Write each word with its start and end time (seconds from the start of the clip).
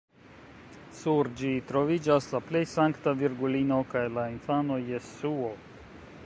Sur 0.99 1.27
ĝi 1.41 1.51
troviĝas 1.71 2.29
la 2.37 2.41
plej 2.47 2.63
Sankta 2.71 3.13
Virgulino 3.21 3.79
kaj 3.93 4.03
la 4.17 4.25
infano 4.37 4.81
Jesuo. 4.91 5.55